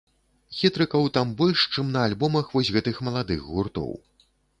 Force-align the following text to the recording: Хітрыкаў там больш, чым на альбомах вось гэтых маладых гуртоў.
Хітрыкаў 0.59 1.03
там 1.17 1.33
больш, 1.41 1.65
чым 1.73 1.91
на 1.95 2.01
альбомах 2.09 2.49
вось 2.55 2.71
гэтых 2.79 3.03
маладых 3.09 3.45
гуртоў. 3.51 3.93